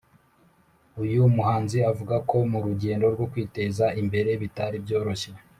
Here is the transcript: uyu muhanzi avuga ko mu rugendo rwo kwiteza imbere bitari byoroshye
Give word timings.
uyu 1.03 1.21
muhanzi 1.35 1.77
avuga 1.91 2.15
ko 2.29 2.37
mu 2.51 2.59
rugendo 2.65 3.05
rwo 3.13 3.25
kwiteza 3.31 3.85
imbere 4.01 4.31
bitari 4.41 4.77
byoroshye 4.85 5.31